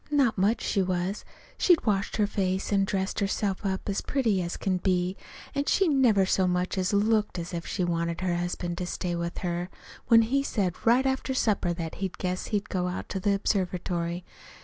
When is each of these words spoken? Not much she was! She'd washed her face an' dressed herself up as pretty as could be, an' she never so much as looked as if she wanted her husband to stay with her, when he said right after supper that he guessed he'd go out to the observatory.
Not 0.09 0.35
much 0.35 0.61
she 0.63 0.81
was! 0.81 1.23
She'd 1.59 1.85
washed 1.85 2.17
her 2.17 2.25
face 2.25 2.73
an' 2.73 2.85
dressed 2.85 3.19
herself 3.19 3.63
up 3.63 3.87
as 3.87 4.01
pretty 4.01 4.41
as 4.41 4.57
could 4.57 4.81
be, 4.81 5.15
an' 5.53 5.65
she 5.65 5.87
never 5.87 6.25
so 6.25 6.47
much 6.47 6.75
as 6.75 6.91
looked 6.91 7.37
as 7.37 7.53
if 7.53 7.67
she 7.67 7.83
wanted 7.83 8.21
her 8.21 8.35
husband 8.37 8.79
to 8.79 8.87
stay 8.87 9.15
with 9.15 9.37
her, 9.45 9.69
when 10.07 10.23
he 10.23 10.41
said 10.41 10.73
right 10.87 11.05
after 11.05 11.35
supper 11.35 11.71
that 11.73 11.93
he 12.01 12.09
guessed 12.17 12.47
he'd 12.49 12.67
go 12.67 12.87
out 12.87 13.09
to 13.09 13.19
the 13.19 13.35
observatory. 13.35 14.23